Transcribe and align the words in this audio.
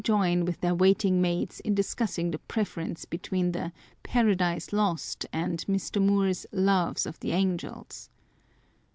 join 0.03 0.43
with 0.45 0.59
their 0.61 0.73
waiting 0.73 1.21
maids 1.21 1.59
in 1.59 1.75
discussing 1.75 2.31
the 2.31 2.39
preference 2.39 3.05
between 3.05 3.51
the 3.51 3.71
Paradise 4.01 4.73
Lost 4.73 5.27
and 5.31 5.63
Mr. 5.69 6.03
Moore's 6.03 6.43
Loves 6.51 7.05
of 7.05 7.19
the 7.19 7.33
Angels. 7.33 8.09